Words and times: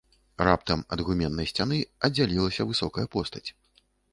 Раптам 0.47 0.79
ад 0.95 1.03
гуменнай 1.09 1.47
сцяны 1.53 1.77
аддзялілася 2.07 2.69
высокая 2.71 3.05
постаць. 3.19 3.47